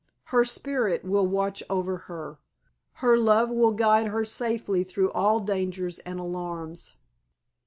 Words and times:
Her 0.33 0.43
spirit 0.43 1.03
will 1.05 1.27
watch 1.27 1.61
over 1.69 1.97
her, 2.09 2.39
her 3.05 3.15
love 3.19 3.51
will 3.51 3.71
guide 3.73 4.07
her 4.07 4.25
safely 4.25 4.83
through 4.83 5.11
all 5.11 5.39
dangers 5.39 5.99
and 5.99 6.19
alarms." 6.19 6.95